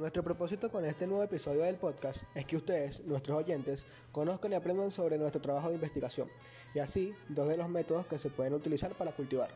Nuestro 0.00 0.24
propósito 0.24 0.70
con 0.72 0.86
este 0.86 1.06
nuevo 1.06 1.22
episodio 1.22 1.60
del 1.60 1.76
podcast 1.76 2.22
es 2.34 2.46
que 2.46 2.56
ustedes, 2.56 3.04
nuestros 3.04 3.36
oyentes, 3.36 3.84
conozcan 4.12 4.50
y 4.50 4.54
aprendan 4.54 4.90
sobre 4.90 5.18
nuestro 5.18 5.42
trabajo 5.42 5.68
de 5.68 5.74
investigación 5.74 6.26
y 6.72 6.78
así 6.78 7.14
dos 7.28 7.50
de 7.50 7.58
los 7.58 7.68
métodos 7.68 8.06
que 8.06 8.16
se 8.16 8.30
pueden 8.30 8.54
utilizar 8.54 8.94
para 8.94 9.12
cultivar, 9.12 9.50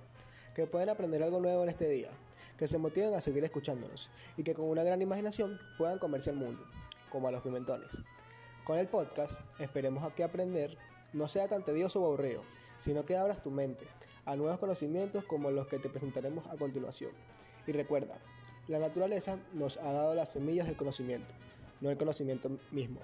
que 0.55 0.67
pueden 0.67 0.91
aprender 0.91 1.23
algo 1.23 1.41
nuevo 1.41 1.63
en 1.63 1.71
este 1.71 1.89
día, 1.89 2.11
que 2.59 2.69
se 2.69 2.77
motiven 2.77 3.15
a 3.15 3.23
seguir 3.23 3.43
escuchándonos 3.43 4.11
y 4.37 4.43
que 4.43 4.53
con 4.53 4.67
una 4.67 4.83
gran 4.83 5.01
imaginación 5.01 5.59
puedan 5.79 5.99
comerse 5.99 6.29
el 6.29 6.37
mundo, 6.37 6.63
como 7.09 7.29
a 7.29 7.33
los 7.33 7.41
pimentones. 7.41 7.97
Con 8.65 8.77
el 8.77 8.87
podcast 8.87 9.41
esperemos 9.61 10.05
a 10.05 10.15
que 10.15 10.25
aprender 10.25 10.77
no 11.15 11.27
sea 11.27 11.49
tan 11.49 11.65
tedioso 11.65 12.03
o 12.03 12.05
aburrido, 12.05 12.45
sino 12.79 13.07
que 13.07 13.17
abras 13.17 13.41
tu 13.41 13.51
mente 13.51 13.87
a 14.27 14.37
nuevos 14.37 14.59
conocimientos 14.59 15.25
como 15.25 15.51
los 15.51 15.69
que 15.69 15.79
te 15.79 15.89
presentaremos 15.89 16.47
a 16.49 16.59
continuación. 16.59 17.13
Y 17.67 17.73
recuerda, 17.73 18.21
la 18.69 18.79
naturaleza 18.79 19.39
nos 19.53 19.77
ha 19.77 19.93
dado 19.93 20.15
las 20.15 20.33
semillas 20.33 20.67
del 20.67 20.77
conocimiento, 20.77 21.35
no 21.81 21.91
el 21.91 21.97
conocimiento 21.97 22.51
mismo. 22.71 23.01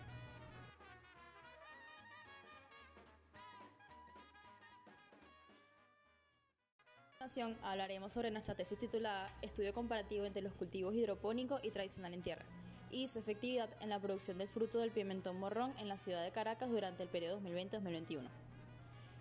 Hablaremos 7.62 8.12
sobre 8.12 8.32
nuestra 8.32 8.56
tesis 8.56 8.76
titulada 8.76 9.32
Estudio 9.40 9.72
comparativo 9.72 10.24
entre 10.24 10.42
los 10.42 10.52
cultivos 10.52 10.96
hidropónico 10.96 11.60
y 11.62 11.70
tradicional 11.70 12.12
en 12.12 12.22
tierra 12.22 12.44
y 12.90 13.06
su 13.06 13.20
efectividad 13.20 13.70
en 13.80 13.88
la 13.88 14.00
producción 14.00 14.36
del 14.36 14.48
fruto 14.48 14.80
del 14.80 14.90
pimentón 14.90 15.38
morrón 15.38 15.72
en 15.78 15.86
la 15.86 15.96
ciudad 15.96 16.24
de 16.24 16.32
Caracas 16.32 16.70
durante 16.70 17.04
el 17.04 17.08
periodo 17.08 17.40
2020-2021. 17.40 18.28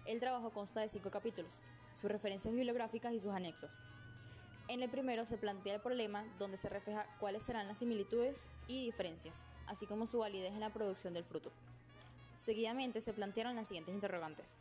El 0.07 0.19
trabajo 0.19 0.49
consta 0.49 0.81
de 0.81 0.89
cinco 0.89 1.11
capítulos, 1.11 1.61
sus 1.93 2.09
referencias 2.09 2.51
bibliográficas 2.51 3.13
y 3.13 3.19
sus 3.19 3.33
anexos. 3.33 3.79
En 4.69 4.83
el 4.83 4.89
primero 4.91 5.25
se 5.25 5.39
plantea 5.39 5.73
el 5.73 5.81
problema 5.81 6.23
donde 6.37 6.55
se 6.55 6.69
refleja 6.69 7.03
cuáles 7.19 7.41
serán 7.41 7.67
las 7.67 7.79
similitudes 7.79 8.47
y 8.67 8.85
diferencias, 8.85 9.43
así 9.65 9.87
como 9.87 10.05
su 10.05 10.19
validez 10.19 10.53
en 10.53 10.59
la 10.59 10.71
producción 10.71 11.11
del 11.11 11.23
fruto. 11.23 11.51
Seguidamente 12.35 13.01
se 13.01 13.11
plantearon 13.11 13.55
las 13.55 13.67
siguientes 13.67 13.95
interrogantes. 13.95 14.55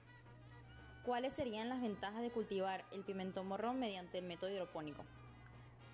¿Cuáles 1.05 1.35
serían 1.35 1.69
las 1.69 1.83
ventajas 1.83 2.23
de 2.23 2.31
cultivar 2.31 2.87
el 2.91 3.05
pimentón 3.05 3.49
morrón 3.49 3.79
mediante 3.79 4.17
el 4.17 4.25
método 4.25 4.51
hidropónico? 4.51 5.05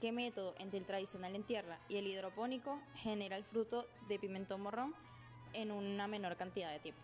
¿Qué 0.00 0.12
método 0.12 0.54
entre 0.60 0.78
el 0.78 0.86
tradicional 0.86 1.34
en 1.34 1.42
tierra 1.42 1.80
y 1.88 1.96
el 1.96 2.06
hidropónico 2.06 2.80
genera 2.94 3.34
el 3.36 3.42
fruto 3.42 3.84
de 4.08 4.20
pimentón 4.20 4.60
morrón 4.60 4.94
en 5.54 5.72
una 5.72 6.06
menor 6.06 6.36
cantidad 6.36 6.70
de 6.70 6.78
tiempo? 6.78 7.02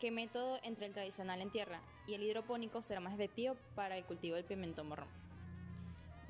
¿Qué 0.00 0.10
método 0.10 0.58
entre 0.62 0.86
el 0.86 0.94
tradicional 0.94 1.42
en 1.42 1.50
tierra 1.50 1.82
y 2.06 2.14
el 2.14 2.22
hidropónico 2.22 2.80
será 2.80 3.00
más 3.00 3.12
efectivo 3.12 3.56
para 3.74 3.98
el 3.98 4.06
cultivo 4.06 4.36
del 4.36 4.46
pimentón 4.46 4.88
morrón? 4.88 5.23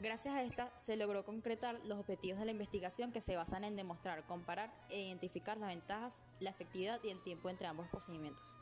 Gracias 0.04 0.34
a 0.34 0.42
esta 0.42 0.70
se 0.76 0.98
logró 0.98 1.24
concretar 1.24 1.78
los 1.86 1.98
objetivos 1.98 2.38
de 2.38 2.44
la 2.44 2.50
investigación 2.50 3.10
que 3.10 3.22
se 3.22 3.36
basan 3.36 3.64
en 3.64 3.74
demostrar, 3.74 4.26
comparar 4.26 4.70
e 4.90 5.00
identificar 5.00 5.56
las 5.56 5.70
ventajas, 5.70 6.22
la 6.40 6.50
efectividad 6.50 7.00
y 7.02 7.08
el 7.08 7.22
tiempo 7.22 7.48
entre 7.48 7.68
ambos 7.68 7.88
procedimientos. 7.88 8.54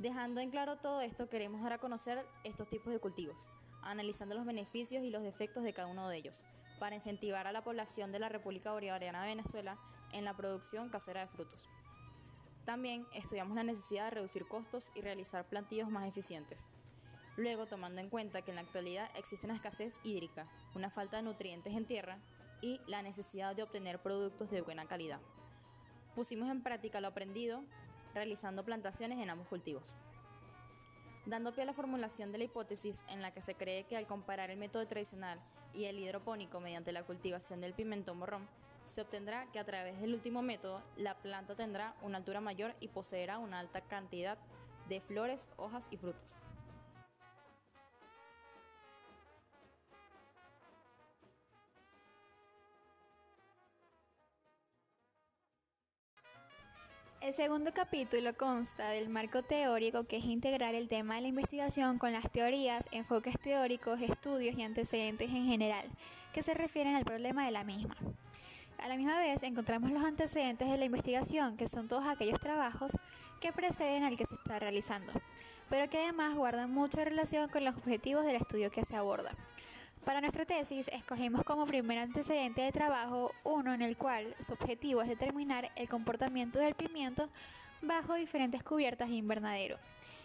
Dejando 0.00 0.42
en 0.42 0.50
claro 0.50 0.76
todo 0.76 1.00
esto, 1.00 1.30
queremos 1.30 1.62
dar 1.62 1.72
a 1.72 1.78
conocer 1.78 2.22
estos 2.44 2.68
tipos 2.68 2.92
de 2.92 3.00
cultivos, 3.00 3.48
analizando 3.80 4.34
los 4.34 4.44
beneficios 4.44 5.02
y 5.04 5.10
los 5.10 5.22
defectos 5.22 5.64
de 5.64 5.72
cada 5.72 5.88
uno 5.88 6.06
de 6.06 6.18
ellos, 6.18 6.44
para 6.78 6.96
incentivar 6.96 7.46
a 7.46 7.52
la 7.52 7.64
población 7.64 8.12
de 8.12 8.18
la 8.18 8.28
República 8.28 8.72
Bolivariana 8.72 9.22
de 9.22 9.28
Venezuela 9.28 9.78
en 10.12 10.26
la 10.26 10.36
producción 10.36 10.90
casera 10.90 11.22
de 11.22 11.28
frutos. 11.28 11.66
También 12.66 13.06
estudiamos 13.14 13.56
la 13.56 13.64
necesidad 13.64 14.04
de 14.04 14.10
reducir 14.10 14.46
costos 14.46 14.92
y 14.94 15.00
realizar 15.00 15.48
plantillos 15.48 15.88
más 15.88 16.06
eficientes. 16.06 16.68
Luego, 17.36 17.66
tomando 17.66 18.00
en 18.00 18.10
cuenta 18.10 18.42
que 18.42 18.52
en 18.52 18.56
la 18.56 18.62
actualidad 18.62 19.10
existe 19.16 19.46
una 19.46 19.56
escasez 19.56 20.00
hídrica, 20.04 20.46
una 20.74 20.90
falta 20.90 21.16
de 21.16 21.24
nutrientes 21.24 21.74
en 21.74 21.84
tierra 21.84 22.18
y 22.60 22.80
la 22.86 23.02
necesidad 23.02 23.56
de 23.56 23.62
obtener 23.62 24.00
productos 24.00 24.50
de 24.50 24.60
buena 24.60 24.86
calidad. 24.86 25.20
Pusimos 26.14 26.48
en 26.48 26.62
práctica 26.62 27.00
lo 27.00 27.08
aprendido 27.08 27.64
realizando 28.14 28.64
plantaciones 28.64 29.18
en 29.18 29.30
ambos 29.30 29.48
cultivos. 29.48 29.94
Dando 31.26 31.52
pie 31.52 31.64
a 31.64 31.66
la 31.66 31.72
formulación 31.72 32.30
de 32.30 32.38
la 32.38 32.44
hipótesis 32.44 33.02
en 33.08 33.20
la 33.20 33.32
que 33.32 33.42
se 33.42 33.54
cree 33.54 33.84
que 33.84 33.96
al 33.96 34.06
comparar 34.06 34.50
el 34.50 34.58
método 34.58 34.86
tradicional 34.86 35.40
y 35.72 35.86
el 35.86 35.98
hidropónico 35.98 36.60
mediante 36.60 36.92
la 36.92 37.02
cultivación 37.02 37.60
del 37.60 37.74
pimentón 37.74 38.18
morrón, 38.18 38.46
se 38.84 39.00
obtendrá 39.00 39.50
que 39.50 39.58
a 39.58 39.64
través 39.64 40.00
del 40.00 40.14
último 40.14 40.42
método 40.42 40.82
la 40.96 41.16
planta 41.16 41.56
tendrá 41.56 41.96
una 42.02 42.18
altura 42.18 42.40
mayor 42.40 42.76
y 42.78 42.88
poseerá 42.88 43.38
una 43.38 43.58
alta 43.58 43.80
cantidad 43.80 44.38
de 44.88 45.00
flores, 45.00 45.48
hojas 45.56 45.88
y 45.90 45.96
frutos. 45.96 46.36
El 57.24 57.32
segundo 57.32 57.72
capítulo 57.72 58.36
consta 58.36 58.90
del 58.90 59.08
marco 59.08 59.42
teórico 59.42 60.04
que 60.04 60.18
es 60.18 60.26
integrar 60.26 60.74
el 60.74 60.88
tema 60.88 61.14
de 61.14 61.22
la 61.22 61.28
investigación 61.28 61.98
con 61.98 62.12
las 62.12 62.30
teorías, 62.30 62.86
enfoques 62.92 63.40
teóricos, 63.40 64.02
estudios 64.02 64.58
y 64.58 64.62
antecedentes 64.62 65.30
en 65.30 65.46
general, 65.46 65.88
que 66.34 66.42
se 66.42 66.52
refieren 66.52 66.96
al 66.96 67.06
problema 67.06 67.46
de 67.46 67.50
la 67.50 67.64
misma. 67.64 67.96
A 68.76 68.88
la 68.88 68.96
misma 68.96 69.18
vez 69.18 69.42
encontramos 69.42 69.90
los 69.90 70.04
antecedentes 70.04 70.68
de 70.68 70.76
la 70.76 70.84
investigación, 70.84 71.56
que 71.56 71.66
son 71.66 71.88
todos 71.88 72.04
aquellos 72.06 72.38
trabajos 72.40 72.92
que 73.40 73.54
preceden 73.54 74.04
al 74.04 74.18
que 74.18 74.26
se 74.26 74.34
está 74.34 74.58
realizando, 74.58 75.10
pero 75.70 75.88
que 75.88 76.02
además 76.02 76.34
guardan 76.34 76.70
mucha 76.72 77.06
relación 77.06 77.48
con 77.48 77.64
los 77.64 77.74
objetivos 77.74 78.26
del 78.26 78.36
estudio 78.36 78.70
que 78.70 78.84
se 78.84 78.96
aborda. 78.96 79.34
Para 80.04 80.20
nuestra 80.20 80.44
tesis 80.44 80.88
escogimos 80.88 81.42
como 81.44 81.64
primer 81.64 81.98
antecedente 81.98 82.60
de 82.60 82.72
trabajo 82.72 83.32
uno 83.42 83.72
en 83.72 83.80
el 83.80 83.96
cual 83.96 84.36
su 84.38 84.52
objetivo 84.52 85.00
es 85.00 85.08
determinar 85.08 85.72
el 85.76 85.88
comportamiento 85.88 86.58
del 86.58 86.74
pimiento 86.74 87.30
bajo 87.80 88.14
diferentes 88.14 88.62
cubiertas 88.62 89.08
de 89.08 89.14
invernadero, 89.14 89.78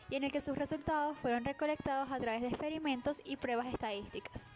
y 0.09 0.16
en 0.16 0.25
el 0.25 0.34
que 0.34 0.41
sus 0.41 0.57
resultados 0.57 1.18
fueron 1.18 1.45
recolectados 1.45 2.12
a 2.12 2.19
través 2.19 2.41
de 2.41 2.50
experimentos 2.50 3.22
y 3.23 3.38
pruebas 3.38 3.68
estadísticas. 3.68 4.51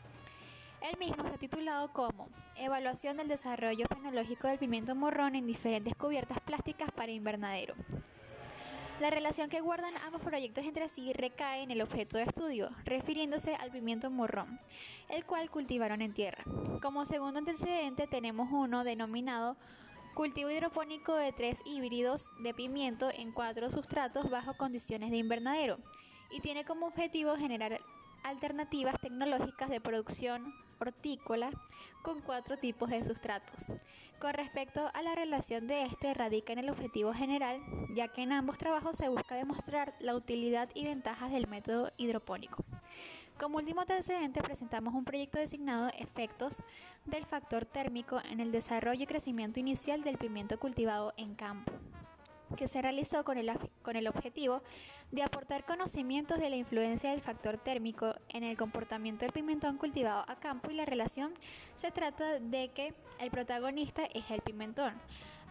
El 0.81 0.99
mismo 0.99 1.23
está 1.23 1.37
titulado 1.37 1.93
como 1.93 2.27
Evaluación 2.57 3.15
del 3.15 3.29
desarrollo 3.29 3.85
fenológico 3.87 4.49
del 4.49 4.59
pimiento 4.59 4.93
morrón 4.93 5.35
en 5.35 5.47
diferentes 5.47 5.95
cubiertas 5.95 6.41
plásticas 6.41 6.91
para 6.91 7.13
invernadero. 7.13 7.75
La 8.99 9.09
relación 9.09 9.49
que 9.49 9.59
guardan 9.59 9.93
ambos 10.05 10.21
proyectos 10.21 10.63
entre 10.65 10.87
sí 10.87 11.13
recae 11.13 11.63
en 11.63 11.71
el 11.71 11.81
objeto 11.81 12.17
de 12.17 12.23
estudio, 12.23 12.69
refiriéndose 12.85 13.55
al 13.55 13.71
pimiento 13.71 14.09
morrón, 14.11 14.59
el 15.09 15.25
cual 15.25 15.49
cultivaron 15.49 16.01
en 16.01 16.13
tierra. 16.13 16.43
Como 16.81 17.05
segundo 17.05 17.39
antecedente 17.39 18.07
tenemos 18.07 18.49
uno 18.51 18.83
denominado 18.83 19.57
cultivo 20.13 20.51
hidropónico 20.51 21.15
de 21.15 21.33
tres 21.33 21.61
híbridos 21.65 22.31
de 22.43 22.53
pimiento 22.53 23.09
en 23.11 23.31
cuatro 23.31 23.69
sustratos 23.71 24.29
bajo 24.29 24.55
condiciones 24.55 25.09
de 25.09 25.17
invernadero 25.17 25.79
y 26.29 26.39
tiene 26.41 26.63
como 26.63 26.85
objetivo 26.85 27.35
generar 27.35 27.79
alternativas 28.23 28.95
tecnológicas 29.01 29.69
de 29.69 29.81
producción 29.81 30.53
hortícola 30.83 31.49
con 32.01 32.21
cuatro 32.21 32.57
tipos 32.57 32.89
de 32.89 33.03
sustratos. 33.03 33.73
Con 34.19 34.33
respecto 34.33 34.89
a 34.93 35.01
la 35.01 35.15
relación 35.15 35.67
de 35.67 35.83
este 35.83 36.13
radica 36.13 36.53
en 36.53 36.59
el 36.59 36.69
objetivo 36.69 37.13
general, 37.13 37.61
ya 37.93 38.07
que 38.09 38.21
en 38.21 38.31
ambos 38.31 38.57
trabajos 38.57 38.97
se 38.97 39.09
busca 39.09 39.35
demostrar 39.35 39.95
la 39.99 40.15
utilidad 40.15 40.69
y 40.75 40.85
ventajas 40.85 41.31
del 41.31 41.47
método 41.47 41.91
hidropónico. 41.97 42.63
Como 43.39 43.57
último 43.57 43.81
antecedente 43.81 44.41
presentamos 44.41 44.93
un 44.93 45.05
proyecto 45.05 45.39
designado 45.39 45.89
Efectos 45.97 46.61
del 47.05 47.25
factor 47.25 47.65
térmico 47.65 48.21
en 48.29 48.39
el 48.39 48.51
desarrollo 48.51 49.03
y 49.03 49.07
crecimiento 49.07 49.59
inicial 49.59 50.03
del 50.03 50.17
pimiento 50.17 50.59
cultivado 50.59 51.13
en 51.17 51.35
campo 51.35 51.71
que 52.55 52.67
se 52.67 52.81
realizó 52.81 53.23
con 53.23 53.37
el, 53.37 53.51
con 53.81 53.95
el 53.95 54.07
objetivo 54.07 54.61
de 55.11 55.23
aportar 55.23 55.65
conocimientos 55.65 56.39
de 56.39 56.49
la 56.49 56.55
influencia 56.55 57.11
del 57.11 57.21
factor 57.21 57.57
térmico 57.57 58.13
en 58.29 58.43
el 58.43 58.57
comportamiento 58.57 59.25
del 59.25 59.33
pimentón 59.33 59.77
cultivado 59.77 60.23
a 60.27 60.39
campo 60.39 60.71
y 60.71 60.75
la 60.75 60.85
relación 60.85 61.33
se 61.75 61.91
trata 61.91 62.39
de 62.39 62.69
que 62.69 62.93
el 63.19 63.31
protagonista 63.31 64.03
es 64.13 64.29
el 64.31 64.41
pimentón, 64.41 64.93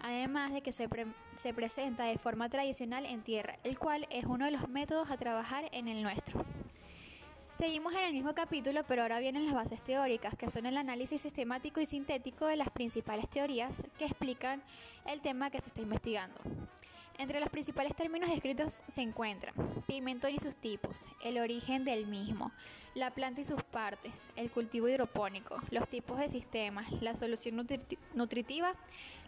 además 0.00 0.52
de 0.52 0.62
que 0.62 0.72
se, 0.72 0.88
se 1.36 1.54
presenta 1.54 2.04
de 2.04 2.18
forma 2.18 2.48
tradicional 2.48 3.06
en 3.06 3.22
tierra, 3.22 3.58
el 3.64 3.78
cual 3.78 4.06
es 4.10 4.24
uno 4.24 4.44
de 4.44 4.50
los 4.50 4.68
métodos 4.68 5.10
a 5.10 5.16
trabajar 5.16 5.68
en 5.72 5.88
el 5.88 6.02
nuestro. 6.02 6.44
Seguimos 7.52 7.92
en 7.92 8.04
el 8.04 8.14
mismo 8.14 8.34
capítulo, 8.34 8.82
pero 8.88 9.02
ahora 9.02 9.18
vienen 9.18 9.44
las 9.44 9.54
bases 9.54 9.82
teóricas, 9.82 10.34
que 10.36 10.48
son 10.48 10.64
el 10.64 10.78
análisis 10.78 11.20
sistemático 11.20 11.82
y 11.82 11.86
sintético 11.86 12.46
de 12.46 12.56
las 12.56 12.70
principales 12.70 13.28
teorías 13.28 13.82
que 13.98 14.06
explican 14.06 14.62
el 15.04 15.20
tema 15.20 15.50
que 15.50 15.60
se 15.60 15.68
está 15.68 15.82
investigando. 15.82 16.40
Entre 17.18 17.40
los 17.40 17.50
principales 17.50 17.94
términos 17.94 18.30
descritos 18.30 18.82
se 18.88 19.02
encuentran 19.02 19.54
pimentón 19.86 20.34
y 20.34 20.38
sus 20.38 20.56
tipos, 20.56 21.06
el 21.22 21.38
origen 21.38 21.84
del 21.84 22.06
mismo, 22.06 22.50
la 22.94 23.10
planta 23.10 23.42
y 23.42 23.44
sus 23.44 23.62
partes, 23.62 24.30
el 24.36 24.50
cultivo 24.50 24.88
hidropónico, 24.88 25.60
los 25.70 25.88
tipos 25.88 26.18
de 26.18 26.28
sistemas, 26.28 26.90
la 27.02 27.14
solución 27.14 27.56
nutritiva, 28.14 28.74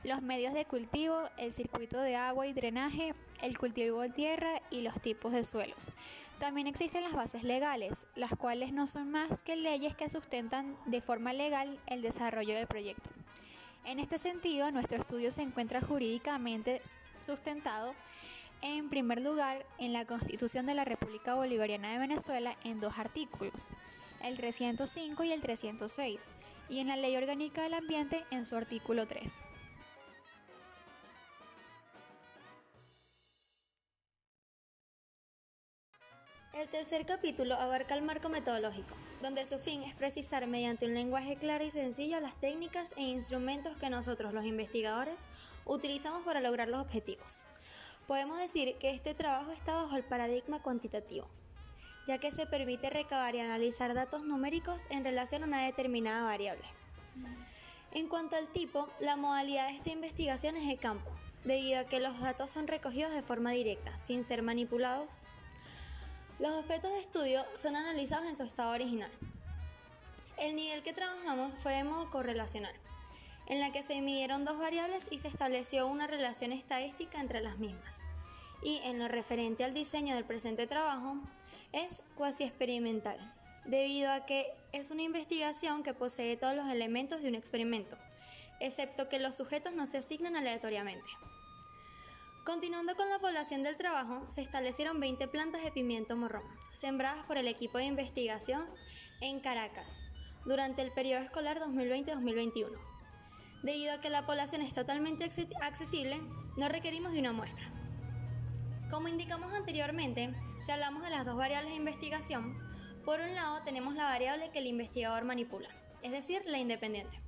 los 0.02 0.22
medios 0.22 0.54
de 0.54 0.64
cultivo, 0.64 1.22
el 1.36 1.52
circuito 1.52 2.00
de 2.00 2.16
agua 2.16 2.46
y 2.46 2.52
drenaje, 2.52 3.14
el 3.42 3.58
cultivo 3.58 4.00
de 4.00 4.10
tierra 4.10 4.62
y 4.70 4.80
los 4.80 5.00
tipos 5.00 5.32
de 5.32 5.44
suelos. 5.44 5.92
También 6.38 6.66
existen 6.66 7.04
las 7.04 7.12
bases 7.12 7.42
legales, 7.42 8.06
las 8.14 8.34
cuales 8.34 8.72
no 8.72 8.86
son 8.86 9.10
más 9.10 9.42
que 9.42 9.56
leyes 9.56 9.94
que 9.94 10.10
sustentan 10.10 10.76
de 10.86 11.00
forma 11.00 11.32
legal 11.32 11.78
el 11.86 12.02
desarrollo 12.02 12.54
del 12.54 12.66
proyecto. 12.66 13.10
En 13.84 14.00
este 14.00 14.18
sentido, 14.18 14.70
nuestro 14.70 14.98
estudio 14.98 15.30
se 15.30 15.42
encuentra 15.42 15.82
jurídicamente 15.82 16.80
sustentado 17.20 17.94
en 18.62 18.88
primer 18.88 19.20
lugar 19.20 19.66
en 19.78 19.92
la 19.92 20.06
Constitución 20.06 20.64
de 20.64 20.72
la 20.72 20.86
República 20.86 21.34
Bolivariana 21.34 21.92
de 21.92 21.98
Venezuela 21.98 22.56
en 22.64 22.80
dos 22.80 22.98
artículos, 22.98 23.68
el 24.22 24.38
305 24.38 25.24
y 25.24 25.32
el 25.32 25.42
306, 25.42 26.30
y 26.70 26.78
en 26.78 26.88
la 26.88 26.96
Ley 26.96 27.14
Orgánica 27.14 27.62
del 27.62 27.74
Ambiente 27.74 28.24
en 28.30 28.46
su 28.46 28.56
artículo 28.56 29.06
3. 29.06 29.44
El 36.54 36.68
tercer 36.68 37.04
capítulo 37.04 37.56
abarca 37.56 37.96
el 37.96 38.02
marco 38.02 38.28
metodológico, 38.28 38.94
donde 39.20 39.44
su 39.44 39.58
fin 39.58 39.82
es 39.82 39.92
precisar 39.96 40.46
mediante 40.46 40.86
un 40.86 40.94
lenguaje 40.94 41.34
claro 41.34 41.64
y 41.64 41.70
sencillo 41.72 42.20
las 42.20 42.36
técnicas 42.36 42.94
e 42.96 43.02
instrumentos 43.02 43.76
que 43.76 43.90
nosotros 43.90 44.32
los 44.32 44.44
investigadores 44.44 45.26
utilizamos 45.64 46.22
para 46.22 46.40
lograr 46.40 46.68
los 46.68 46.80
objetivos. 46.80 47.42
Podemos 48.06 48.38
decir 48.38 48.76
que 48.78 48.90
este 48.90 49.14
trabajo 49.14 49.50
está 49.50 49.74
bajo 49.74 49.96
el 49.96 50.04
paradigma 50.04 50.62
cuantitativo, 50.62 51.26
ya 52.06 52.18
que 52.18 52.30
se 52.30 52.46
permite 52.46 52.88
recabar 52.88 53.34
y 53.34 53.40
analizar 53.40 53.92
datos 53.92 54.22
numéricos 54.22 54.82
en 54.90 55.02
relación 55.02 55.42
a 55.42 55.46
una 55.46 55.64
determinada 55.64 56.22
variable. 56.22 56.66
En 57.90 58.06
cuanto 58.06 58.36
al 58.36 58.46
tipo, 58.46 58.88
la 59.00 59.16
modalidad 59.16 59.66
de 59.66 59.74
esta 59.74 59.90
investigación 59.90 60.56
es 60.56 60.68
de 60.68 60.76
campo, 60.76 61.10
debido 61.42 61.80
a 61.80 61.84
que 61.84 61.98
los 61.98 62.20
datos 62.20 62.52
son 62.52 62.68
recogidos 62.68 63.12
de 63.12 63.22
forma 63.22 63.50
directa, 63.50 63.96
sin 63.96 64.24
ser 64.24 64.42
manipulados 64.42 65.24
los 66.38 66.52
objetos 66.54 66.90
de 66.90 67.00
estudio 67.00 67.44
son 67.54 67.76
analizados 67.76 68.26
en 68.26 68.36
su 68.36 68.42
estado 68.42 68.72
original. 68.72 69.10
El 70.36 70.56
nivel 70.56 70.82
que 70.82 70.92
trabajamos 70.92 71.54
fue 71.54 71.74
de 71.74 71.84
modo 71.84 72.10
correlacional, 72.10 72.74
en 73.46 73.60
la 73.60 73.70
que 73.70 73.82
se 73.84 74.00
midieron 74.00 74.44
dos 74.44 74.58
variables 74.58 75.06
y 75.10 75.18
se 75.18 75.28
estableció 75.28 75.86
una 75.86 76.06
relación 76.06 76.52
estadística 76.52 77.20
entre 77.20 77.40
las 77.40 77.58
mismas. 77.58 78.02
Y 78.62 78.80
en 78.84 78.98
lo 78.98 79.06
referente 79.06 79.62
al 79.62 79.74
diseño 79.74 80.16
del 80.16 80.24
presente 80.24 80.66
trabajo, 80.66 81.16
es 81.72 82.02
cuasi 82.16 82.44
experimental, 82.44 83.18
debido 83.64 84.10
a 84.10 84.26
que 84.26 84.46
es 84.72 84.90
una 84.90 85.02
investigación 85.02 85.82
que 85.82 85.94
posee 85.94 86.36
todos 86.36 86.56
los 86.56 86.68
elementos 86.68 87.22
de 87.22 87.28
un 87.28 87.34
experimento, 87.36 87.96
excepto 88.60 89.08
que 89.08 89.20
los 89.20 89.36
sujetos 89.36 89.72
no 89.72 89.86
se 89.86 89.98
asignan 89.98 90.34
aleatoriamente. 90.34 91.08
Continuando 92.44 92.94
con 92.94 93.08
la 93.08 93.20
población 93.20 93.62
del 93.62 93.78
trabajo, 93.78 94.22
se 94.28 94.42
establecieron 94.42 95.00
20 95.00 95.28
plantas 95.28 95.64
de 95.64 95.72
pimiento 95.72 96.14
morrón, 96.14 96.42
sembradas 96.72 97.24
por 97.24 97.38
el 97.38 97.48
equipo 97.48 97.78
de 97.78 97.84
investigación 97.84 98.66
en 99.22 99.40
Caracas, 99.40 100.04
durante 100.44 100.82
el 100.82 100.92
periodo 100.92 101.22
escolar 101.22 101.58
2020-2021. 101.60 102.68
Debido 103.62 103.94
a 103.94 104.00
que 104.02 104.10
la 104.10 104.26
población 104.26 104.60
es 104.60 104.74
totalmente 104.74 105.24
accesible, 105.24 106.20
no 106.58 106.68
requerimos 106.68 107.12
de 107.12 107.20
una 107.20 107.32
muestra. 107.32 107.64
Como 108.90 109.08
indicamos 109.08 109.50
anteriormente, 109.54 110.34
si 110.60 110.70
hablamos 110.70 111.02
de 111.02 111.08
las 111.08 111.24
dos 111.24 111.38
variables 111.38 111.70
de 111.70 111.78
investigación, 111.78 112.58
por 113.06 113.20
un 113.20 113.34
lado 113.34 113.62
tenemos 113.64 113.94
la 113.94 114.04
variable 114.04 114.50
que 114.50 114.58
el 114.58 114.66
investigador 114.66 115.24
manipula, 115.24 115.70
es 116.02 116.12
decir, 116.12 116.42
la 116.44 116.58
independiente, 116.58 117.18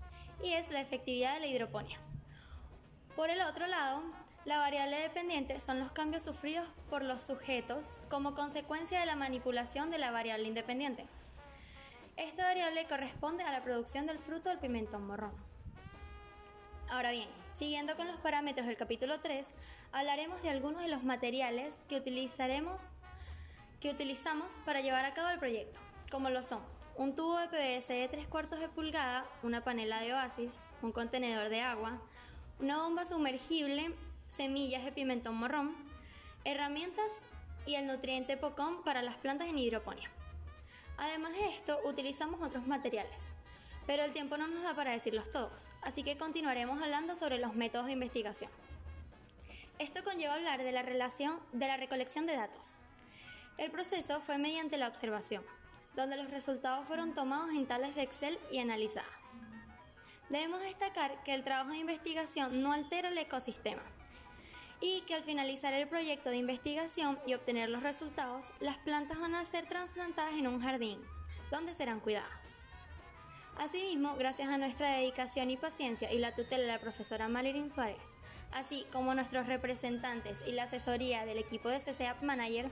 y 0.44 0.52
es 0.52 0.68
la 0.68 0.82
efectividad 0.82 1.32
de 1.32 1.40
la 1.40 1.46
hidroponía. 1.46 1.98
Por 3.16 3.30
el 3.30 3.40
otro 3.40 3.66
lado, 3.66 4.02
la 4.46 4.58
variable 4.58 5.00
dependiente 5.00 5.58
son 5.58 5.80
los 5.80 5.90
cambios 5.90 6.22
sufridos 6.22 6.68
por 6.88 7.04
los 7.04 7.20
sujetos 7.20 8.00
como 8.08 8.36
consecuencia 8.36 9.00
de 9.00 9.06
la 9.06 9.16
manipulación 9.16 9.90
de 9.90 9.98
la 9.98 10.12
variable 10.12 10.46
independiente. 10.46 11.04
Esta 12.16 12.44
variable 12.44 12.86
corresponde 12.86 13.42
a 13.42 13.50
la 13.50 13.64
producción 13.64 14.06
del 14.06 14.20
fruto 14.20 14.48
del 14.48 14.60
pimentón 14.60 15.04
morrón. 15.04 15.34
Ahora 16.88 17.10
bien, 17.10 17.28
siguiendo 17.50 17.96
con 17.96 18.06
los 18.06 18.18
parámetros 18.20 18.68
del 18.68 18.76
capítulo 18.76 19.18
3, 19.18 19.48
hablaremos 19.90 20.40
de 20.42 20.50
algunos 20.50 20.80
de 20.80 20.88
los 20.88 21.02
materiales 21.02 21.74
que 21.88 21.96
utilizaremos 21.96 22.90
que 23.80 23.90
utilizamos 23.90 24.62
para 24.64 24.80
llevar 24.80 25.04
a 25.04 25.12
cabo 25.12 25.28
el 25.28 25.40
proyecto, 25.40 25.80
como 26.08 26.30
lo 26.30 26.44
son 26.44 26.62
un 26.96 27.14
tubo 27.14 27.36
de 27.36 27.48
PVC 27.48 27.92
de 27.92 28.08
3 28.08 28.26
cuartos 28.28 28.58
de 28.60 28.68
pulgada, 28.70 29.26
una 29.42 29.62
panela 29.62 30.00
de 30.00 30.14
oasis, 30.14 30.64
un 30.80 30.92
contenedor 30.92 31.50
de 31.50 31.60
agua, 31.60 32.00
una 32.58 32.78
bomba 32.78 33.04
sumergible 33.04 33.94
semillas 34.28 34.84
de 34.84 34.92
pimentón 34.92 35.36
morrón, 35.36 35.74
herramientas 36.44 37.26
y 37.66 37.74
el 37.74 37.86
nutriente 37.86 38.36
pocón 38.36 38.82
para 38.84 39.02
las 39.02 39.16
plantas 39.16 39.48
en 39.48 39.58
hidroponía. 39.58 40.10
Además 40.98 41.32
de 41.32 41.48
esto, 41.48 41.78
utilizamos 41.84 42.40
otros 42.40 42.66
materiales, 42.66 43.28
pero 43.86 44.04
el 44.04 44.12
tiempo 44.12 44.36
no 44.36 44.46
nos 44.46 44.62
da 44.62 44.74
para 44.74 44.92
decirlos 44.92 45.30
todos, 45.30 45.70
así 45.82 46.02
que 46.02 46.16
continuaremos 46.16 46.80
hablando 46.82 47.16
sobre 47.16 47.38
los 47.38 47.54
métodos 47.54 47.86
de 47.86 47.92
investigación. 47.92 48.50
Esto 49.78 50.02
conlleva 50.02 50.34
hablar 50.34 50.62
de 50.62 50.72
la 50.72 50.82
relación 50.82 51.38
de 51.52 51.66
la 51.66 51.76
recolección 51.76 52.26
de 52.26 52.36
datos. 52.36 52.78
El 53.58 53.70
proceso 53.70 54.20
fue 54.20 54.38
mediante 54.38 54.78
la 54.78 54.88
observación, 54.88 55.44
donde 55.94 56.16
los 56.16 56.30
resultados 56.30 56.86
fueron 56.86 57.14
tomados 57.14 57.50
en 57.50 57.66
tablas 57.66 57.94
de 57.94 58.02
Excel 58.02 58.38
y 58.50 58.58
analizadas. 58.58 59.36
Debemos 60.30 60.60
destacar 60.60 61.22
que 61.24 61.34
el 61.34 61.44
trabajo 61.44 61.70
de 61.70 61.78
investigación 61.78 62.62
no 62.62 62.72
altera 62.72 63.08
el 63.08 63.18
ecosistema, 63.18 63.82
y 64.80 65.02
que 65.02 65.14
al 65.14 65.22
finalizar 65.22 65.72
el 65.72 65.88
proyecto 65.88 66.30
de 66.30 66.36
investigación 66.36 67.18
y 67.26 67.34
obtener 67.34 67.70
los 67.70 67.82
resultados, 67.82 68.46
las 68.60 68.78
plantas 68.78 69.18
van 69.18 69.34
a 69.34 69.44
ser 69.44 69.66
trasplantadas 69.66 70.34
en 70.34 70.46
un 70.46 70.60
jardín, 70.60 71.00
donde 71.50 71.74
serán 71.74 72.00
cuidadas. 72.00 72.62
Asimismo, 73.58 74.16
gracias 74.16 74.48
a 74.50 74.58
nuestra 74.58 74.90
dedicación 74.90 75.50
y 75.50 75.56
paciencia 75.56 76.12
y 76.12 76.18
la 76.18 76.34
tutela 76.34 76.64
de 76.64 76.72
la 76.72 76.80
profesora 76.80 77.28
Malerín 77.28 77.70
Suárez, 77.70 78.12
así 78.52 78.84
como 78.92 79.14
nuestros 79.14 79.46
representantes 79.46 80.42
y 80.46 80.52
la 80.52 80.64
asesoría 80.64 81.24
del 81.24 81.38
equipo 81.38 81.70
de 81.70 81.80
CCAP 81.80 82.22
Manager, 82.22 82.70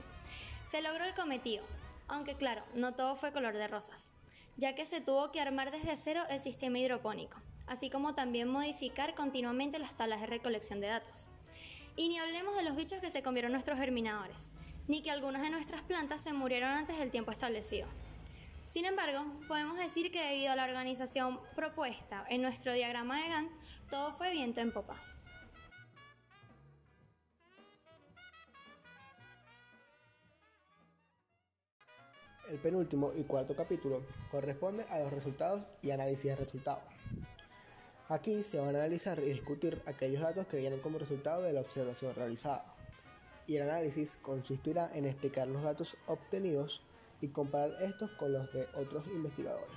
se 0.65 0.83
logró 0.83 1.03
el 1.05 1.15
cometido, 1.15 1.65
aunque 2.07 2.35
claro, 2.35 2.63
no 2.75 2.93
todo 2.93 3.15
fue 3.15 3.33
color 3.33 3.55
de 3.55 3.67
rosas, 3.67 4.11
ya 4.57 4.75
que 4.75 4.85
se 4.85 5.01
tuvo 5.01 5.31
que 5.31 5.41
armar 5.41 5.71
desde 5.71 5.97
cero 5.97 6.21
el 6.29 6.39
sistema 6.39 6.77
hidropónico, 6.77 7.39
así 7.65 7.89
como 7.89 8.13
también 8.13 8.47
modificar 8.47 9.15
continuamente 9.15 9.79
las 9.79 9.97
tablas 9.97 10.21
de 10.21 10.27
recolección 10.27 10.81
de 10.81 10.87
datos. 10.87 11.27
Y 11.95 12.09
ni 12.09 12.17
hablemos 12.17 12.57
de 12.57 12.63
los 12.63 12.75
bichos 12.75 12.99
que 12.99 13.09
se 13.09 13.23
comieron 13.23 13.51
nuestros 13.51 13.79
germinadores, 13.79 14.51
ni 14.87 15.01
que 15.01 15.11
algunas 15.11 15.41
de 15.41 15.49
nuestras 15.49 15.81
plantas 15.83 16.21
se 16.21 16.33
murieron 16.33 16.69
antes 16.69 16.97
del 16.97 17.09
tiempo 17.09 17.31
establecido. 17.31 17.87
Sin 18.67 18.85
embargo, 18.85 19.23
podemos 19.47 19.77
decir 19.77 20.11
que 20.11 20.21
debido 20.21 20.51
a 20.51 20.55
la 20.55 20.65
organización 20.65 21.39
propuesta 21.55 22.25
en 22.29 22.41
nuestro 22.41 22.73
diagrama 22.73 23.21
de 23.21 23.29
Gantt, 23.29 23.51
todo 23.89 24.11
fue 24.13 24.31
viento 24.31 24.59
en 24.59 24.73
popa. 24.73 24.95
El 32.49 32.59
penúltimo 32.59 33.11
y 33.15 33.23
cuarto 33.23 33.55
capítulo 33.55 34.03
corresponde 34.29 34.83
a 34.89 34.99
los 34.99 35.11
resultados 35.11 35.63
y 35.81 35.91
análisis 35.91 36.25
de 36.25 36.35
resultados. 36.35 36.94
Aquí 38.07 38.43
se 38.43 38.59
van 38.59 38.75
a 38.75 38.83
analizar 38.83 39.17
y 39.17 39.29
discutir 39.29 39.81
aquellos 39.87 40.21
datos 40.21 40.45
que 40.45 40.57
vienen 40.57 40.79
como 40.79 40.99
resultado 40.99 41.41
de 41.41 41.53
la 41.53 41.61
observación 41.61 42.13
realizada. 42.13 42.63
Y 43.47 43.55
el 43.55 43.63
análisis 43.63 44.19
consistirá 44.21 44.95
en 44.95 45.05
explicar 45.05 45.47
los 45.47 45.63
datos 45.63 45.97
obtenidos 46.05 46.83
y 47.19 47.29
comparar 47.29 47.75
estos 47.81 48.11
con 48.11 48.31
los 48.31 48.53
de 48.53 48.67
otros 48.75 49.07
investigadores. 49.07 49.75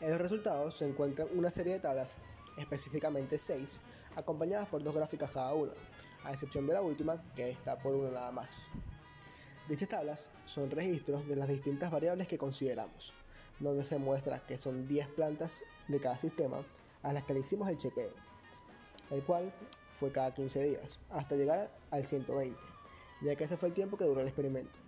En 0.00 0.10
los 0.10 0.20
resultados 0.20 0.74
se 0.74 0.86
encuentran 0.86 1.28
una 1.36 1.52
serie 1.52 1.74
de 1.74 1.80
tablas, 1.80 2.16
específicamente 2.58 3.38
6, 3.38 3.80
acompañadas 4.16 4.66
por 4.66 4.82
dos 4.82 4.94
gráficas 4.96 5.30
cada 5.30 5.54
una, 5.54 5.72
a 6.24 6.32
excepción 6.32 6.66
de 6.66 6.72
la 6.72 6.82
última, 6.82 7.22
que 7.36 7.48
está 7.48 7.78
por 7.78 7.94
una 7.94 8.10
nada 8.10 8.32
más. 8.32 8.56
Dichas 9.68 9.88
tablas 9.88 10.32
son 10.46 10.68
registros 10.68 11.28
de 11.28 11.36
las 11.36 11.46
distintas 11.46 11.92
variables 11.92 12.26
que 12.26 12.38
consideramos 12.38 13.14
donde 13.60 13.84
se 13.84 13.98
muestra 13.98 14.40
que 14.46 14.58
son 14.58 14.88
10 14.88 15.08
plantas 15.08 15.62
de 15.88 16.00
cada 16.00 16.18
sistema 16.18 16.64
a 17.02 17.12
las 17.12 17.24
que 17.24 17.34
le 17.34 17.40
hicimos 17.40 17.68
el 17.68 17.78
chequeo, 17.78 18.12
el 19.10 19.22
cual 19.22 19.52
fue 19.98 20.10
cada 20.10 20.32
15 20.32 20.62
días, 20.64 20.98
hasta 21.10 21.36
llegar 21.36 21.70
al 21.90 22.06
120, 22.06 22.58
ya 23.22 23.36
que 23.36 23.44
ese 23.44 23.56
fue 23.56 23.68
el 23.68 23.74
tiempo 23.74 23.96
que 23.96 24.04
duró 24.04 24.20
el 24.20 24.28
experimento. 24.28 24.78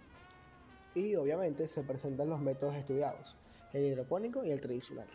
Y 0.95 1.15
obviamente 1.17 1.69
se 1.69 1.83
presentan 1.83 2.29
los 2.29 2.41
métodos 2.41 2.75
estudiados, 2.75 3.37
el 3.73 3.85
hidropónico 3.85 4.45
y 4.45 4.51
el 4.51 4.61
tradicional, 4.61 5.09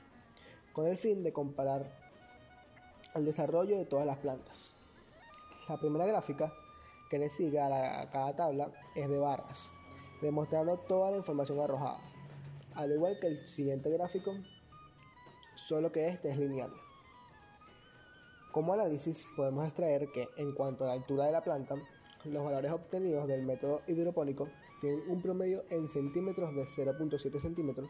con 0.74 0.88
el 0.88 0.98
fin 0.98 1.24
de 1.24 1.34
comparar 1.34 1.92
el 3.16 3.26
desarrollo 3.26 3.78
de 3.78 3.86
todas 3.86 4.06
las 4.06 4.18
plantas. 4.18 4.74
La 5.68 5.78
primera 5.78 6.06
gráfica 6.06 6.54
que 7.10 7.20
le 7.20 7.30
sigue 7.30 7.60
a, 7.60 8.08
cada 8.12 8.36
tabla 8.36 8.72
es 8.96 9.10
de 9.10 9.18
barras, 9.18 9.70
demostrando 10.22 10.78
toda 10.78 11.12
la 11.12 11.18
información 11.18 11.60
arrojada 11.60 12.00
al 12.78 12.92
igual 12.92 13.20
que 13.20 13.28
el 13.28 13.46
siguiente 13.46 13.90
gráfico, 13.90 14.36
solo 15.56 15.92
que 15.92 16.08
este 16.08 16.30
es 16.30 16.38
lineal. 16.38 16.72
Como 18.52 18.74
análisis 18.74 19.28
podemos 19.36 19.66
extraer 19.66 20.12
que 20.12 20.30
en 20.38 20.54
cuanto 20.54 20.84
a 20.84 20.88
la 20.88 20.94
altura 20.94 21.26
de 21.26 21.32
la 21.32 21.44
planta, 21.44 21.76
los 22.26 22.44
valores 22.44 22.72
obtenidos 22.72 23.28
del 23.28 23.44
método 23.44 23.82
hidropónico 23.88 24.48
tienen 24.80 25.02
un 25.10 25.22
promedio 25.22 25.64
en 25.70 25.88
centímetros 25.88 26.56
de 26.56 26.64
0.7 26.64 27.40
centímetros 27.40 27.90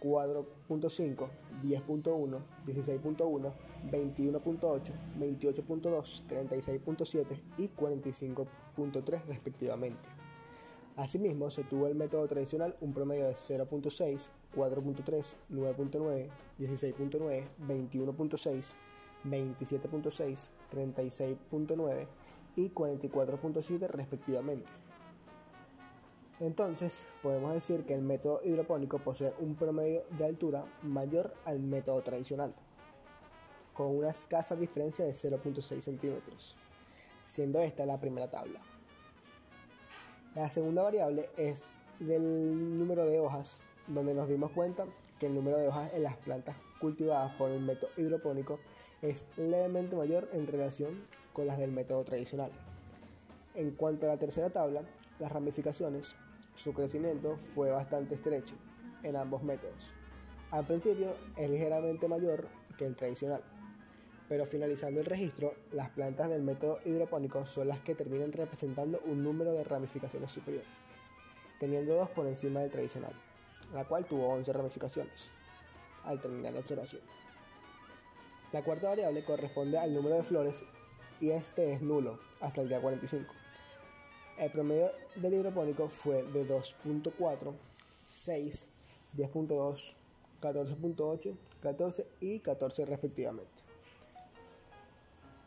4.5, 0.00 1.28
10.1, 1.62 2.40
16.1, 2.66 3.52
21.8, 3.90 4.92
28.2, 5.18 6.22
36.7 6.28 7.40
y 7.56 7.68
45.3 7.68 9.24
respectivamente. 9.26 10.15
Asimismo, 10.96 11.50
se 11.50 11.62
tuvo 11.62 11.88
el 11.88 11.94
método 11.94 12.26
tradicional 12.26 12.74
un 12.80 12.94
promedio 12.94 13.26
de 13.26 13.34
0.6, 13.34 14.30
4.3, 14.54 15.36
9.9, 15.50 16.30
16.9, 16.58 17.48
21.6, 17.68 18.74
27.6, 19.24 20.48
36.9 20.72 22.06
y 22.56 22.70
44.7 22.70 23.88
respectivamente. 23.88 24.64
Entonces, 26.40 27.02
podemos 27.22 27.52
decir 27.52 27.84
que 27.84 27.94
el 27.94 28.02
método 28.02 28.40
hidropónico 28.42 28.98
posee 28.98 29.34
un 29.38 29.54
promedio 29.54 30.00
de 30.16 30.24
altura 30.24 30.64
mayor 30.82 31.34
al 31.44 31.60
método 31.60 32.00
tradicional, 32.02 32.54
con 33.74 33.94
una 33.94 34.08
escasa 34.08 34.56
diferencia 34.56 35.04
de 35.04 35.12
0.6 35.12 35.80
centímetros, 35.80 36.56
siendo 37.22 37.60
esta 37.60 37.84
la 37.84 38.00
primera 38.00 38.30
tabla. 38.30 38.75
La 40.36 40.50
segunda 40.50 40.82
variable 40.82 41.30
es 41.38 41.72
del 41.98 42.78
número 42.78 43.06
de 43.06 43.20
hojas, 43.20 43.62
donde 43.86 44.12
nos 44.12 44.28
dimos 44.28 44.50
cuenta 44.50 44.84
que 45.18 45.28
el 45.28 45.34
número 45.34 45.56
de 45.56 45.68
hojas 45.68 45.94
en 45.94 46.02
las 46.02 46.18
plantas 46.18 46.54
cultivadas 46.78 47.32
por 47.36 47.50
el 47.50 47.62
método 47.62 47.88
hidropónico 47.96 48.60
es 49.00 49.24
levemente 49.38 49.96
mayor 49.96 50.28
en 50.34 50.46
relación 50.46 51.02
con 51.32 51.46
las 51.46 51.56
del 51.56 51.72
método 51.72 52.04
tradicional. 52.04 52.50
En 53.54 53.70
cuanto 53.70 54.04
a 54.04 54.10
la 54.10 54.18
tercera 54.18 54.50
tabla, 54.50 54.82
las 55.18 55.32
ramificaciones, 55.32 56.16
su 56.54 56.74
crecimiento 56.74 57.38
fue 57.38 57.70
bastante 57.70 58.14
estrecho 58.14 58.56
en 59.04 59.16
ambos 59.16 59.42
métodos. 59.42 59.94
Al 60.50 60.66
principio 60.66 61.14
es 61.38 61.48
ligeramente 61.48 62.08
mayor 62.08 62.46
que 62.76 62.84
el 62.84 62.94
tradicional, 62.94 63.42
pero 64.28 64.44
finalizando 64.46 65.00
el 65.00 65.06
registro, 65.06 65.54
las 65.72 65.90
plantas 65.90 66.28
del 66.28 66.42
método 66.42 66.78
hidropónico 66.84 67.46
son 67.46 67.68
las 67.68 67.80
que 67.80 67.94
terminan 67.94 68.32
representando 68.32 69.00
un 69.04 69.22
número 69.22 69.52
de 69.52 69.64
ramificaciones 69.64 70.32
superior, 70.32 70.64
teniendo 71.60 71.94
dos 71.94 72.08
por 72.10 72.26
encima 72.26 72.60
del 72.60 72.70
tradicional, 72.70 73.12
la 73.72 73.84
cual 73.84 74.06
tuvo 74.06 74.28
11 74.28 74.52
ramificaciones 74.52 75.30
al 76.04 76.20
terminar 76.20 76.54
la 76.54 76.60
observación. 76.60 77.02
La 78.52 78.62
cuarta 78.62 78.88
variable 78.88 79.24
corresponde 79.24 79.78
al 79.78 79.92
número 79.92 80.16
de 80.16 80.22
flores 80.22 80.64
y 81.20 81.30
este 81.30 81.72
es 81.72 81.82
nulo 81.82 82.18
hasta 82.40 82.60
el 82.60 82.68
día 82.68 82.80
45. 82.80 83.32
El 84.38 84.50
promedio 84.50 84.90
del 85.16 85.34
hidropónico 85.34 85.88
fue 85.88 86.22
de 86.22 86.46
2.4, 86.46 87.54
6, 88.08 88.68
10.2, 89.16 89.94
14.8, 90.40 91.36
14 91.62 92.06
y 92.20 92.38
14 92.40 92.84
respectivamente. 92.84 93.65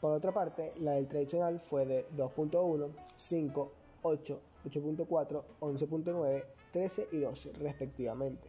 Por 0.02 0.14
otra 0.14 0.34
parte, 0.34 0.72
la 0.80 0.94
del 0.94 1.08
tradicional 1.08 1.60
fue 1.60 1.86
de 1.86 2.08
2.1, 2.16 2.90
5, 3.18 3.72
8, 4.04 4.42
8.4, 4.66 5.44
11.9, 5.60 6.44
13 6.72 7.08
y 7.12 7.20
12 7.20 7.54
respectivamente, 7.60 8.48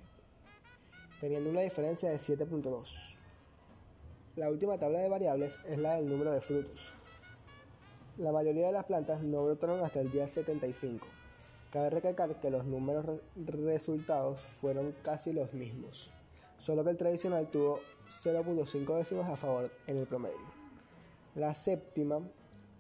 teniendo 1.21 1.51
una 1.51 1.63
diferencia 1.63 2.11
de 2.11 2.19
7.2. 2.19 3.19
La 4.37 4.49
última 4.49 4.79
tabla 4.79 5.01
de 5.01 5.09
variables 5.09 5.59
es 5.67 5.79
la 5.79 5.97
del 5.97 6.09
número 6.09 6.31
de 6.33 6.41
frutos. 6.41 6.93
La 8.17 8.31
mayoría 8.31 8.67
de 8.67 8.73
las 8.73 8.85
plantas 8.85 9.23
no 9.23 9.45
brotaron 9.45 9.81
hasta 9.81 10.01
el 10.01 10.13
día 10.13 10.29
75. 10.29 11.07
Cabe 11.73 11.91
recalcar 11.91 12.39
que 12.39 12.51
los 12.51 12.65
números 12.65 13.21
resultados 13.37 14.41
fueron 14.61 14.95
casi 15.03 15.33
los 15.33 15.53
mismos, 15.53 16.11
solo 16.59 16.85
que 16.85 16.91
el 16.91 16.97
tradicional 16.97 17.51
tuvo 17.51 17.81
0.5 18.09 18.97
décimas 18.97 19.29
a 19.29 19.37
favor 19.37 19.71
en 19.89 19.97
el 19.97 20.07
promedio. 20.07 20.60
La 21.41 21.55
séptima 21.55 22.21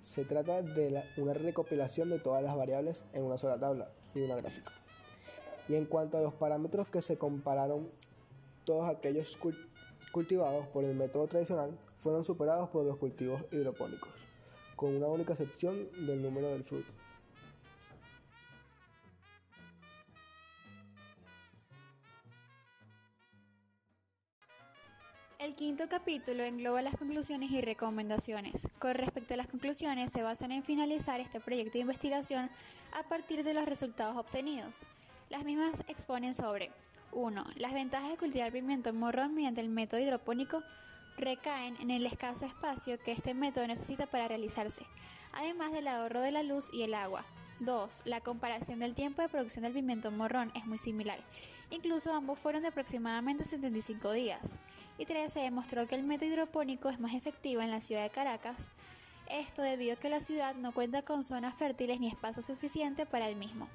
se 0.02 0.26
trata 0.26 0.61
de 0.61 1.02
una 1.17 1.33
recopilación 1.33 2.11
de 2.11 2.19
todas 2.19 2.43
las 2.43 2.55
variables 2.59 3.05
en 3.14 3.25
una 3.25 3.38
sola 3.38 3.59
tabla 3.59 3.90
y 4.14 4.21
una 4.21 4.37
gráfica. 4.37 4.71
Y 5.67 5.76
en 5.76 5.87
cuanto 5.87 6.19
a 6.19 6.21
los 6.21 6.35
parámetros 6.35 6.87
que 6.88 7.00
se 7.00 7.17
compararon, 7.17 7.90
todos 8.67 8.87
aquellos 8.87 9.38
cultivados 10.12 10.67
por 10.67 10.85
el 10.85 10.95
método 10.95 11.26
tradicional 11.26 11.79
fueron 12.00 12.23
superados 12.23 12.69
por 12.69 12.85
los 12.85 12.99
cultivos 12.99 13.43
hidropónicos, 13.50 14.11
con 14.76 14.95
una 14.95 15.07
única 15.07 15.33
excepción 15.33 15.88
del 16.07 16.21
número 16.21 16.50
del 16.50 16.62
fruto. 16.62 16.93
Quinto 25.61 25.90
capítulo 25.90 26.43
engloba 26.43 26.81
las 26.81 26.97
conclusiones 26.97 27.50
y 27.50 27.61
recomendaciones. 27.61 28.67
Con 28.79 28.95
respecto 28.95 29.35
a 29.35 29.37
las 29.37 29.47
conclusiones, 29.47 30.11
se 30.11 30.23
basan 30.23 30.52
en 30.52 30.62
finalizar 30.62 31.21
este 31.21 31.38
proyecto 31.38 31.73
de 31.75 31.81
investigación 31.81 32.49
a 32.99 33.07
partir 33.07 33.45
de 33.45 33.52
los 33.52 33.67
resultados 33.67 34.17
obtenidos. 34.17 34.81
Las 35.29 35.45
mismas 35.45 35.85
exponen 35.87 36.35
sobre 36.35 36.73
1. 37.12 37.45
Las 37.57 37.75
ventajas 37.75 38.09
de 38.09 38.17
cultivar 38.17 38.52
pimiento 38.52 38.95
morrón 38.95 39.35
mediante 39.35 39.61
el 39.61 39.69
método 39.69 40.00
hidropónico 40.00 40.62
recaen 41.19 41.76
en 41.79 41.90
el 41.90 42.07
escaso 42.07 42.47
espacio 42.47 42.99
que 42.99 43.12
este 43.12 43.35
método 43.35 43.67
necesita 43.67 44.07
para 44.07 44.29
realizarse, 44.29 44.87
además 45.35 45.73
del 45.73 45.88
ahorro 45.88 46.23
de 46.23 46.33
la 46.33 46.43
luz 46.43 46.71
y 46.73 46.85
el 46.85 46.95
agua. 46.95 47.26
2. 47.61 48.02
La 48.07 48.21
comparación 48.21 48.79
del 48.81 48.95
tiempo 48.95 49.23
de 49.23 49.29
producción 49.29 49.62
del 49.64 49.73
pimiento 49.73 50.11
morrón 50.11 50.50
es 50.55 50.67
muy 50.67 50.79
similar. 50.79 51.19
Incluso 51.71 52.12
ambos 52.12 52.38
fueron 52.38 52.62
de 52.62 52.69
aproximadamente 52.69 53.45
75 53.45 54.12
días. 54.12 54.57
Y 54.99 55.07
3. 55.07 55.33
Se 55.33 55.40
demostró 55.40 55.87
que 55.87 55.95
el 55.95 56.02
método 56.02 56.31
hidropónico 56.31 56.88
es 56.88 56.99
más 56.99 57.14
efectivo 57.14 57.62
en 57.62 57.71
la 57.71 57.81
ciudad 57.81 58.02
de 58.02 58.11
Caracas. 58.11 58.71
Esto 59.31 59.62
debido 59.62 59.95
a 59.95 59.97
que 59.97 60.09
la 60.09 60.21
ciudad 60.21 60.55
no 60.57 60.73
cuenta 60.73 61.02
con 61.02 61.23
zonas 61.23 61.55
fértiles 61.55 62.00
ni 62.00 62.09
espacio 62.09 62.43
suficiente 62.43 63.07
para 63.07 63.29
el 63.29 63.37
mismo. 63.37 63.69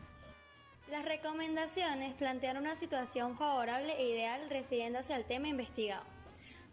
Las 0.89 1.05
recomendaciones 1.05 2.13
plantean 2.13 2.57
una 2.57 2.75
situación 2.75 3.37
favorable 3.37 3.93
e 3.97 4.09
ideal 4.09 4.49
refiriéndose 4.49 5.13
al 5.13 5.25
tema 5.25 5.47
investigado. 5.47 6.03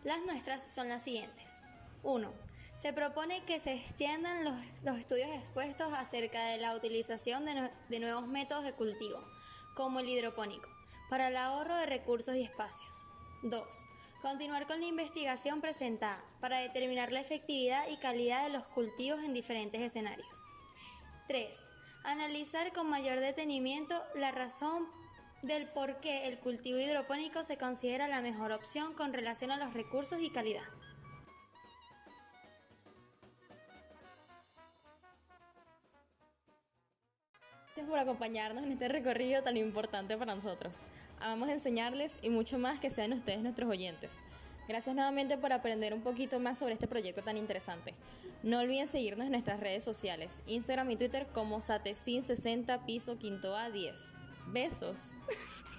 Las 0.04 0.20
nuestras 0.22 0.70
son 0.72 0.88
las 0.88 1.02
siguientes. 1.02 1.62
1 2.02 2.41
se 2.74 2.92
propone 2.92 3.44
que 3.44 3.60
se 3.60 3.74
extiendan 3.74 4.44
los, 4.44 4.98
estudios 4.98 5.30
expuestos 5.30 5.92
acerca 5.92 6.46
de 6.46 6.58
la 6.58 6.74
utilización 6.74 7.44
de, 7.44 7.70
de 7.88 8.00
nuevos 8.00 8.26
métodos 8.26 8.64
de 8.64 8.72
cultivo, 8.72 9.22
como 9.74 10.00
el 10.00 10.08
hidropónico, 10.08 10.68
para 11.08 11.28
el 11.28 11.36
ahorro 11.36 11.76
de 11.76 11.86
recursos 11.86 12.34
y 12.34 12.42
espacios. 12.42 13.06
2. 13.42 13.62
Continuar 14.20 14.66
con 14.66 14.80
la 14.80 14.86
investigación 14.86 15.60
presentada 15.60 16.22
para 16.40 16.60
determinar 16.60 17.10
la 17.10 17.20
efectividad 17.20 17.88
y 17.88 17.96
calidad 17.96 18.44
de 18.44 18.52
los 18.52 18.66
cultivos 18.68 19.22
en 19.24 19.34
diferentes 19.34 19.80
escenarios. 19.80 20.44
3. 21.26 21.58
Analizar 22.04 22.72
con 22.72 22.88
mayor 22.88 23.20
detenimiento 23.20 24.00
la 24.14 24.30
razón 24.30 24.88
del 25.42 25.68
por 25.68 25.98
qué 26.00 26.28
el 26.28 26.38
cultivo 26.38 26.78
hidropónico 26.78 27.42
se 27.42 27.58
considera 27.58 28.06
la 28.06 28.22
mejor 28.22 28.52
opción 28.52 28.94
con 28.94 29.12
relación 29.12 29.50
a 29.50 29.56
los 29.56 29.74
recursos 29.74 30.20
y 30.20 30.30
calidad. 30.30 30.62
Gracias 37.74 37.88
por 37.88 37.98
acompañarnos 37.98 38.64
en 38.64 38.72
este 38.72 38.86
recorrido 38.88 39.42
tan 39.42 39.56
importante 39.56 40.18
para 40.18 40.34
nosotros. 40.34 40.82
Amamos 41.20 41.48
enseñarles 41.48 42.18
y 42.20 42.28
mucho 42.28 42.58
más 42.58 42.78
que 42.78 42.90
sean 42.90 43.14
ustedes 43.14 43.40
nuestros 43.40 43.70
oyentes. 43.70 44.20
Gracias 44.68 44.94
nuevamente 44.94 45.38
por 45.38 45.54
aprender 45.54 45.94
un 45.94 46.02
poquito 46.02 46.38
más 46.38 46.58
sobre 46.58 46.74
este 46.74 46.86
proyecto 46.86 47.22
tan 47.22 47.38
interesante. 47.38 47.94
No 48.42 48.58
olviden 48.58 48.86
seguirnos 48.86 49.24
en 49.24 49.32
nuestras 49.32 49.58
redes 49.58 49.84
sociales, 49.84 50.42
Instagram 50.46 50.90
y 50.90 50.96
Twitter 50.96 51.26
como 51.32 51.60
Satecin60 51.60 52.84
piso 52.84 53.16
quinto 53.16 53.56
A 53.56 53.70
10. 53.70 54.12
Besos. 54.48 55.12